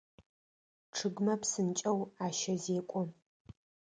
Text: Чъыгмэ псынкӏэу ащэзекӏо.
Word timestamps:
Чъыгмэ 0.95 1.33
псынкӏэу 1.41 1.99
ащэзекӏо. 2.25 3.01